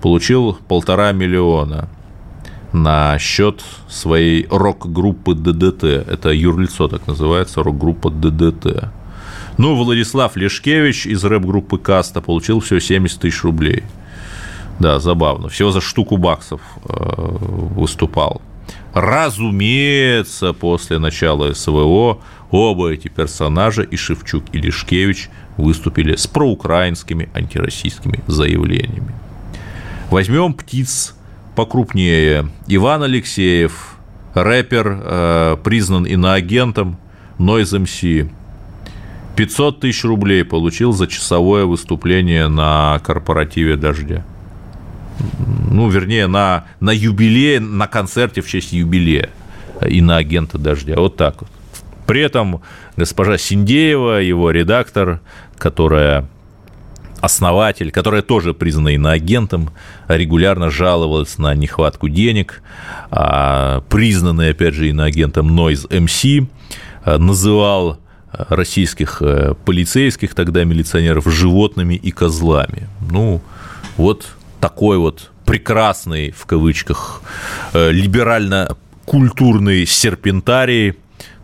[0.03, 1.89] получил полтора миллиона
[2.73, 5.83] на счет своей рок-группы ДДТ.
[5.85, 8.91] Это юрлицо так называется, рок-группа ДДТ.
[9.57, 13.83] Ну, Владислав Лешкевич из рэп-группы Каста получил всего 70 тысяч рублей.
[14.79, 15.49] Да, забавно.
[15.49, 18.43] Всего за штуку баксов э, выступал.
[18.93, 22.19] Разумеется, после начала СВО
[22.51, 29.13] оба эти персонажа, и Шевчук, и Лешкевич, выступили с проукраинскими антироссийскими заявлениями.
[30.09, 31.15] Возьмем птиц
[31.55, 32.49] покрупнее.
[32.67, 33.97] Иван Алексеев,
[34.33, 36.97] рэпер, э, признан иноагентом,
[37.37, 38.29] Noise MC.
[39.35, 44.25] 500 тысяч рублей получил за часовое выступление на корпоративе «Дождя»
[45.69, 49.29] ну, вернее, на, на юбилее, на концерте в честь юбилея
[49.87, 50.95] и на агента «Дождя».
[50.97, 51.49] Вот так вот.
[52.05, 52.61] При этом
[52.95, 55.19] госпожа Синдеева, его редактор,
[55.57, 56.27] которая
[57.19, 59.71] основатель, которая тоже признана иноагентом,
[60.07, 62.61] регулярно жаловалась на нехватку денег,
[63.11, 66.47] а признанный, опять же, иноагентом Noise MC,
[67.03, 67.99] а, называл
[68.31, 72.87] российских э, полицейских, тогда милиционеров, животными и козлами.
[73.09, 73.41] Ну,
[73.95, 74.36] вот
[74.67, 77.21] такой вот прекрасный, в кавычках,
[77.71, 80.95] э, либерально-культурный серпентарий,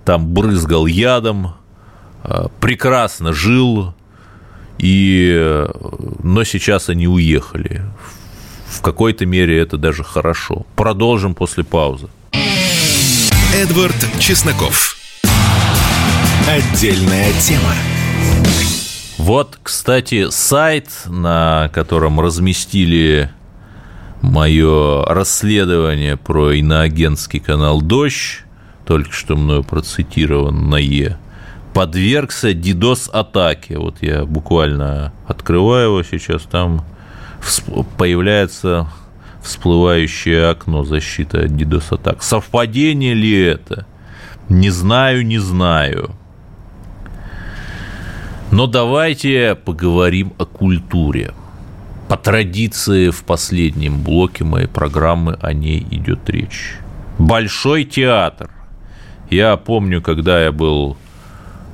[0.04, 1.54] там брызгал ядом,
[2.26, 3.94] э, прекрасно жил,
[4.78, 5.66] и,
[6.22, 7.82] но сейчас они уехали.
[8.68, 10.66] В какой-то мере это даже хорошо.
[10.76, 12.10] Продолжим после паузы.
[13.56, 14.98] Эдвард Чесноков.
[16.50, 17.74] Отдельная тема.
[19.18, 23.30] Вот, кстати, сайт, на котором разместили
[24.22, 28.44] мое расследование про иноагентский канал «Дождь»,
[28.86, 31.20] только что мною процитированное,
[31.74, 33.78] подвергся DDoS-атаке.
[33.78, 36.84] Вот я буквально открываю его сейчас, там
[37.98, 38.90] появляется
[39.44, 42.24] всплывающее окно защиты от DDoS-атак.
[42.24, 43.86] Совпадение ли это?
[44.50, 46.12] Не знаю, не знаю.
[48.54, 51.34] Но давайте поговорим о культуре.
[52.08, 56.76] По традиции в последнем блоке моей программы о ней идет речь.
[57.18, 58.52] Большой театр.
[59.32, 60.98] Я помню, когда я был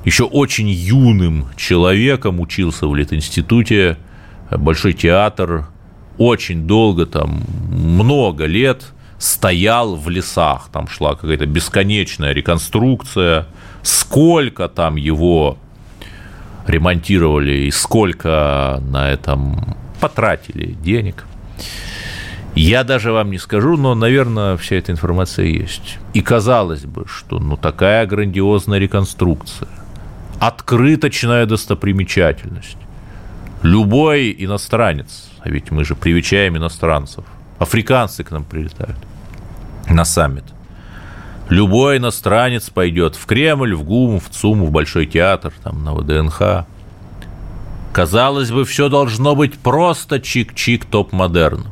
[0.06, 3.98] еще очень юным человеком, учился в Литинституте,
[4.50, 5.66] Большой театр
[6.16, 8.86] очень долго, там, много лет
[9.18, 13.48] стоял в лесах, там шла какая-то бесконечная реконструкция,
[13.82, 15.58] сколько там его
[16.66, 21.24] ремонтировали и сколько на этом потратили денег.
[22.54, 25.98] Я даже вам не скажу, но, наверное, вся эта информация есть.
[26.14, 29.68] И казалось бы, что ну такая грандиозная реконструкция,
[30.40, 32.76] открыточная достопримечательность.
[33.62, 37.24] Любой иностранец, а ведь мы же привечаем иностранцев,
[37.58, 38.96] африканцы к нам прилетают
[39.88, 40.44] на саммит.
[41.50, 46.64] Любой иностранец пойдет в Кремль, в ГУМ, в ЦУМ, в Большой театр, там, на ВДНХ.
[47.92, 51.66] Казалось бы, все должно быть просто чик-чик топ-модерн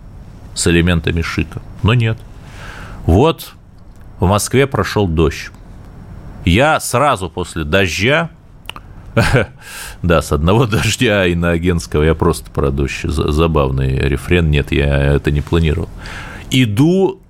[0.55, 1.63] с элементами шика.
[1.85, 2.19] Но нет.
[3.07, 3.53] Вот
[4.19, 5.51] в Москве прошел дождь.
[6.45, 8.31] Я сразу после дождя
[10.03, 13.03] Да, с одного дождя и на агентского я просто про дождь.
[13.05, 14.51] Забавный рефрен.
[14.51, 15.89] Нет, я это не планировал.
[16.51, 17.21] Иду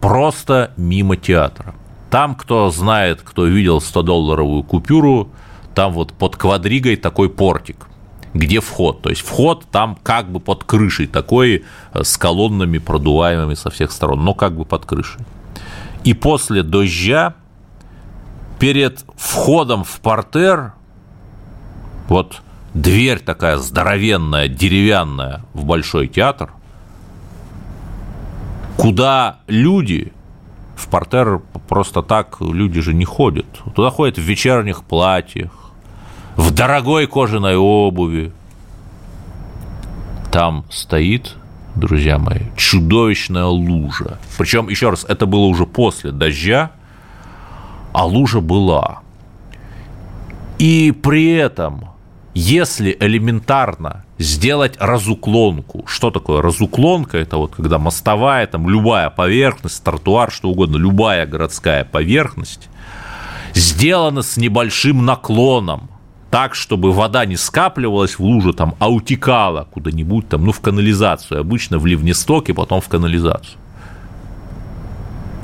[0.00, 1.74] просто мимо театра.
[2.16, 5.28] Там, кто знает, кто видел 100-долларовую купюру,
[5.74, 7.88] там вот под квадригой такой портик,
[8.32, 9.02] где вход.
[9.02, 13.92] То есть вход там как бы под крышей такой, э, с колоннами продуваемыми со всех
[13.92, 15.20] сторон, но как бы под крышей.
[16.04, 17.34] И после дождя
[18.58, 20.72] перед входом в портер
[22.08, 22.40] вот
[22.72, 26.50] дверь такая здоровенная, деревянная в Большой театр,
[28.78, 30.14] куда люди
[30.76, 33.46] в портер просто так люди же не ходят.
[33.74, 35.50] Туда ходят в вечерних платьях,
[36.36, 38.32] в дорогой кожаной обуви.
[40.30, 41.34] Там стоит,
[41.74, 44.18] друзья мои, чудовищная лужа.
[44.38, 46.70] Причем, еще раз, это было уже после дождя,
[47.92, 49.00] а лужа была.
[50.58, 51.96] И при этом
[52.38, 57.18] если элементарно сделать разуклонку, что такое разуклонка?
[57.18, 62.68] Это вот когда мостовая, там любая поверхность, тротуар, что угодно, любая городская поверхность
[63.54, 65.90] сделана с небольшим наклоном,
[66.30, 71.40] так, чтобы вода не скапливалась в лужу, там, а утекала куда-нибудь, там, ну, в канализацию,
[71.40, 73.58] обычно в ливнесток и потом в канализацию.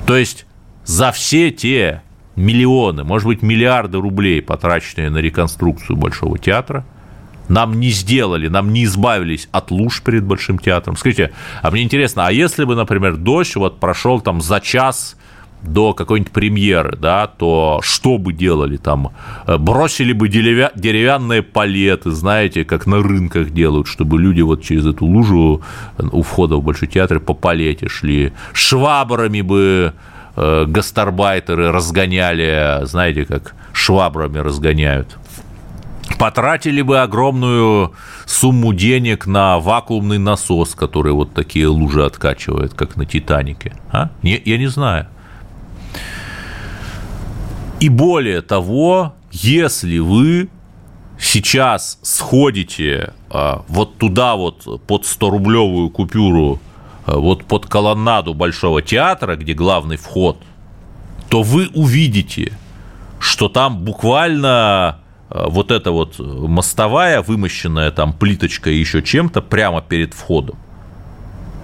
[0.07, 0.47] То есть
[0.85, 2.03] за все те
[2.37, 6.85] миллионы, может быть, миллиарды рублей, потраченные на реконструкцию Большого театра,
[7.53, 10.97] нам не сделали, нам не избавились от луж перед Большим театром.
[10.97, 15.17] Скажите, а мне интересно, а если бы, например, дождь вот прошел там за час
[15.63, 19.11] до какой-нибудь премьеры, да, то что бы делали там?
[19.47, 25.05] Э, бросили бы деревянные палеты, знаете, как на рынках делают, чтобы люди вот через эту
[25.05, 25.63] лужу
[25.99, 28.33] у входа в Большой театр по палете шли.
[28.55, 29.93] Швабрами бы
[30.35, 35.19] Э, гастарбайтеры разгоняли, знаете, как швабрами разгоняют.
[36.19, 37.93] Потратили бы огромную
[38.27, 43.75] сумму денег на вакуумный насос, который вот такие лужи откачивает, как на Титанике.
[43.91, 44.11] А?
[44.23, 45.09] Не, я не знаю.
[47.81, 50.49] И более того, если вы
[51.19, 56.61] сейчас сходите а, вот туда вот под 100-рублевую купюру
[57.07, 60.39] Э, вот под колоннаду Большого театра, где главный вход,
[61.29, 62.53] то вы увидите,
[63.19, 64.99] что там буквально
[65.35, 70.59] вот эта вот мостовая, вымощенная там плиточкой и еще чем-то, прямо перед входом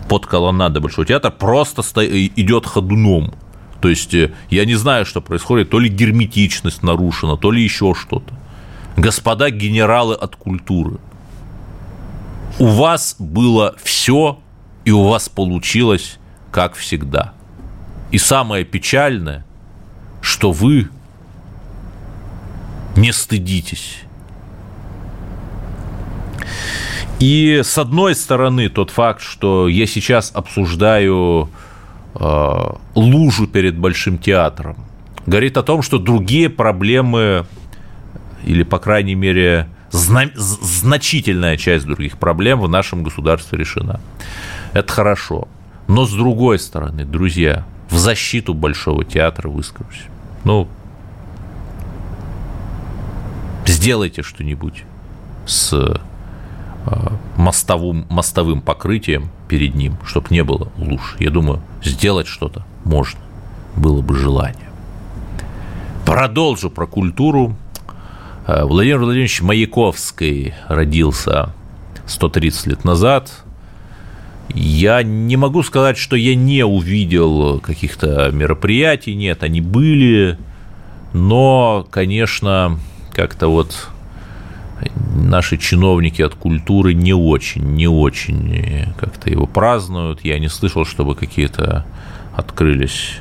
[0.08, 2.02] под колоннадой Большого театра, просто сто...
[2.04, 3.34] идет ходуном.
[3.80, 7.94] То есть э, я не знаю, что происходит, то ли герметичность нарушена, то ли еще
[7.94, 8.34] что-то.
[8.96, 10.98] Господа генералы от культуры,
[12.58, 14.38] у вас было все
[14.84, 16.18] и у вас получилось
[16.50, 17.34] как всегда.
[18.10, 19.44] И самое печальное,
[20.22, 20.88] что вы
[23.00, 24.00] не стыдитесь.
[27.20, 31.50] И с одной стороны, тот факт, что я сейчас обсуждаю
[32.14, 34.76] э, лужу перед Большим театром,
[35.26, 37.44] говорит о том, что другие проблемы,
[38.44, 44.00] или, по крайней мере, зна- значительная часть других проблем в нашем государстве решена.
[44.72, 45.48] Это хорошо.
[45.88, 50.04] Но с другой стороны, друзья, в защиту Большого театра выскажусь.
[50.44, 50.68] Ну,
[53.68, 54.84] Сделайте что-нибудь
[55.44, 55.98] с э,
[57.36, 61.16] мостовым, мостовым покрытием перед ним, чтобы не было луж.
[61.18, 63.20] Я думаю, сделать что-то можно,
[63.76, 64.70] было бы желание.
[66.06, 67.56] Продолжу про культуру.
[68.46, 71.50] Э, Владимир Владимирович Маяковский родился
[72.06, 73.44] 130 лет назад.
[74.48, 80.38] Я не могу сказать, что я не увидел каких-то мероприятий, нет, они были,
[81.12, 82.78] но, конечно,
[83.18, 83.88] как-то вот
[85.16, 90.24] наши чиновники от культуры не очень, не очень как-то его празднуют.
[90.24, 91.84] Я не слышал, чтобы какие-то
[92.36, 93.18] открылись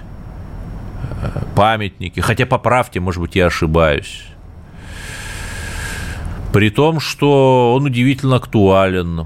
[1.24, 2.20] э, памятники.
[2.20, 4.22] Хотя, поправьте, может быть, я ошибаюсь.
[6.54, 9.26] При том, что он удивительно актуален.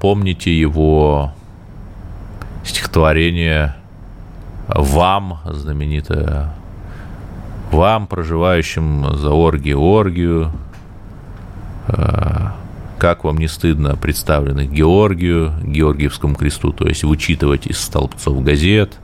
[0.00, 1.32] Помните его
[2.64, 3.76] стихотворение
[4.66, 6.57] «Вам», знаменитое
[7.70, 10.52] «Вам, проживающим за оргию, оргию»,
[12.98, 18.94] как вам не стыдно представленных Георгию, Георгиевскому кресту, то есть вычитывать из столбцов газет,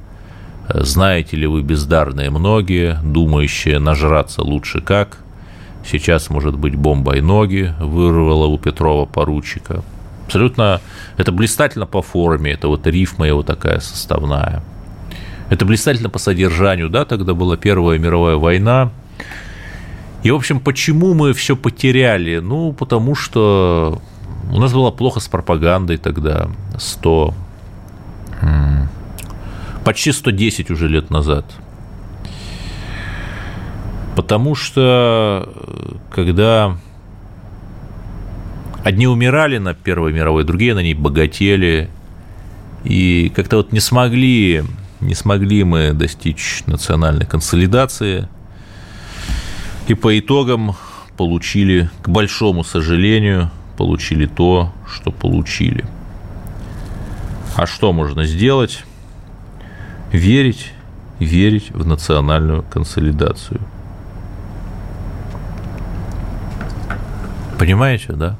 [0.69, 5.19] знаете ли вы бездарные многие, думающие нажраться лучше как,
[5.87, 9.83] сейчас, может быть, бомбой ноги вырвала у Петрова поручика.
[10.27, 10.81] Абсолютно,
[11.17, 14.63] это блистательно по форме, это вот рифма его такая составная.
[15.55, 18.91] Это блистательно по содержанию, да, тогда была Первая мировая война,
[20.25, 22.39] и, в общем, почему мы все потеряли?
[22.39, 24.03] Ну, потому что
[24.51, 27.35] у нас было плохо с пропагандой тогда, 100,
[29.85, 31.45] почти 110 уже лет назад.
[34.17, 35.55] Потому что,
[36.11, 36.77] когда
[38.83, 41.91] одни умирали на Первой мировой, другие на ней богатели,
[42.83, 44.65] и как-то вот не смогли,
[45.05, 48.29] не смогли мы достичь национальной консолидации–
[49.87, 50.75] и по итогам
[51.17, 55.85] получили, к большому сожалению, получили то, что получили.
[57.57, 58.85] А что можно сделать?
[60.11, 60.73] Верить,
[61.19, 63.61] верить в национальную консолидацию.
[67.59, 68.37] Понимаете, да?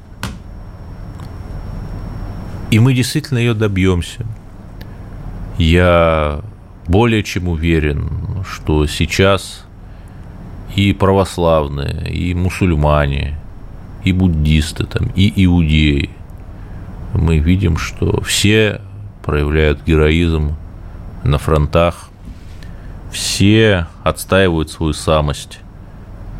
[2.71, 4.25] И мы действительно ее добьемся.
[5.57, 6.41] Я
[6.87, 9.65] более чем уверен, что сейчас
[10.75, 13.39] и православные, и мусульмане,
[14.03, 16.09] и буддисты, там, и иудеи.
[17.13, 18.81] Мы видим, что все
[19.23, 20.55] проявляют героизм
[21.23, 22.09] на фронтах,
[23.11, 25.59] все отстаивают свою самость,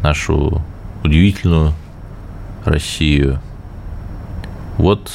[0.04, 0.62] нашу
[1.04, 1.74] удивительную
[2.66, 3.40] Россию.
[4.78, 5.10] Вот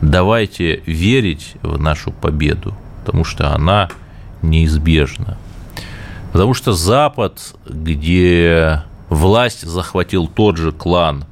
[0.00, 3.88] давайте верить в нашу победу, потому что она
[4.42, 5.38] неизбежна.
[6.32, 11.24] Потому что Запад, где власть захватил тот же клан,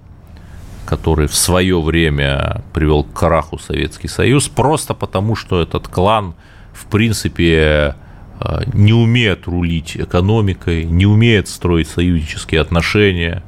[0.87, 6.35] который в свое время привел к краху Советский Союз, просто потому что этот клан,
[6.73, 7.97] в принципе,
[8.41, 13.43] э, не умеет рулить экономикой, не умеет строить союзнические отношения,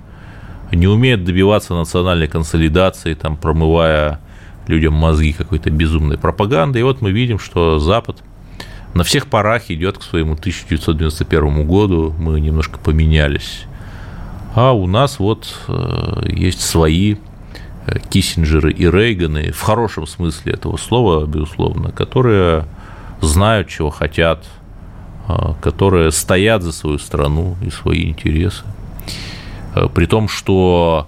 [0.72, 4.20] не умеет добиваться национальной консолидации, там, промывая
[4.66, 6.80] людям мозги какой-то безумной пропагандой.
[6.80, 8.22] И вот мы видим, что Запад
[8.94, 13.64] на всех парах идет к своему 1991 году, мы немножко поменялись.
[14.54, 17.16] А у нас вот э, есть свои
[17.86, 22.64] э, Киссинджеры и Рейганы, в хорошем смысле этого слова, безусловно, которые
[23.20, 24.44] знают, чего хотят,
[25.28, 28.64] э, которые стоят за свою страну и свои интересы.
[29.94, 31.06] При том, что,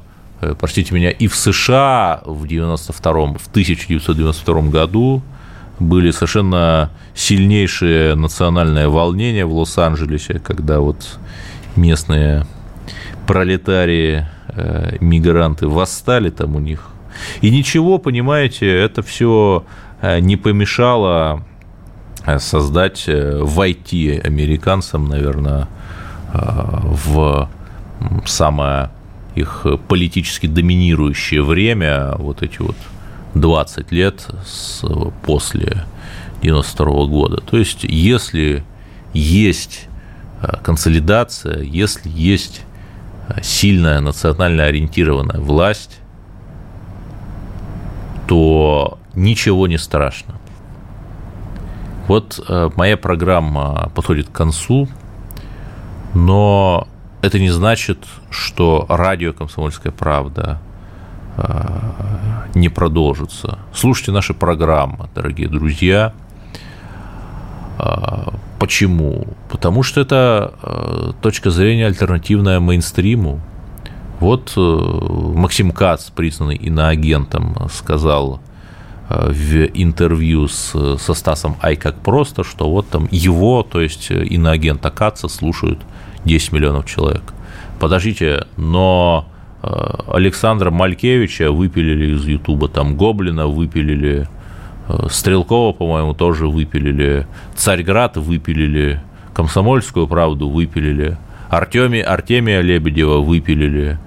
[0.60, 5.22] простите меня, и в США в, 92 в 1992 году
[5.80, 11.18] были совершенно сильнейшие национальные волнения в Лос-Анджелесе, когда вот
[11.74, 12.46] местные
[13.26, 16.90] пролетарии, э, мигранты восстали там у них.
[17.40, 19.64] И ничего, понимаете, это все
[20.02, 21.42] э, не помешало
[22.26, 25.68] э, создать войти американцам, наверное,
[26.32, 27.48] в
[28.24, 28.90] самое
[29.34, 32.76] их политически доминирующее время, вот эти вот
[33.34, 34.84] 20 лет с,
[35.22, 35.84] после
[36.42, 37.40] 92 года.
[37.40, 38.64] То есть, если
[39.12, 39.88] есть
[40.42, 42.62] э, консолидация, если есть
[43.28, 45.98] э, сильная национально ориентированная власть,
[48.26, 50.34] то ничего не страшно.
[52.06, 54.88] Вот э, моя программа подходит к концу,
[56.14, 56.88] но
[57.22, 57.98] это не значит,
[58.30, 60.60] что радио «Комсомольская правда»
[62.54, 63.58] не продолжится.
[63.72, 66.12] Слушайте наши программы, дорогие друзья.
[67.78, 69.26] А, почему?
[69.48, 73.40] Потому что это а, точка зрения альтернативная мейнстриму.
[74.18, 78.40] Вот Максим Кац, признанный иноагентом, сказал
[79.08, 84.90] в интервью с, со Стасом Ай как просто, что вот там его, то есть иноагента
[84.90, 85.80] Каца, слушают
[86.26, 87.22] 10 миллионов человек.
[87.78, 89.29] Подождите, но э,
[89.62, 94.26] Александра Малькевича выпилили из Ютуба, там Гоблина выпилили,
[94.88, 99.00] э, Стрелкова, по-моему, тоже выпилили, Царьград выпилили,
[99.34, 101.18] Комсомольскую правду выпилили,
[101.50, 103.98] Артеми, Артемия Лебедева выпилили,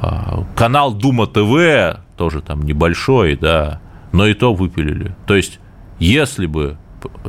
[0.00, 3.80] а, канал Дума ТВ тоже там небольшой, да,
[4.12, 5.14] но и то выпилили.
[5.26, 5.60] То есть,
[5.98, 6.76] если бы,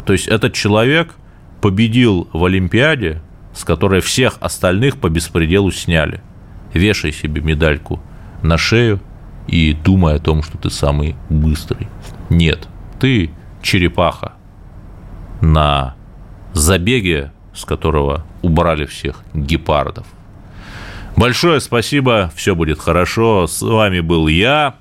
[0.05, 1.15] то есть этот человек
[1.61, 3.21] победил в Олимпиаде,
[3.53, 6.21] с которой всех остальных по беспределу сняли.
[6.73, 8.01] Вешай себе медальку
[8.41, 8.99] на шею
[9.47, 11.87] и думай о том, что ты самый быстрый.
[12.29, 12.67] Нет,
[12.99, 14.33] ты черепаха
[15.41, 15.95] на
[16.53, 20.05] забеге, с которого убрали всех гепардов.
[21.15, 23.47] Большое спасибо, все будет хорошо.
[23.47, 24.75] С вами был я.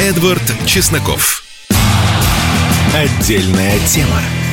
[0.00, 1.42] Эдвард Чесноков.
[2.94, 4.45] Отдельная тема.